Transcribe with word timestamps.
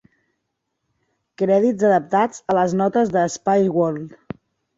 Crèdits 1.41 1.85
adaptats 1.89 2.41
a 2.53 2.57
les 2.61 2.75
notes 2.81 3.13
de 3.19 3.27
"Spiceworld". 3.37 4.19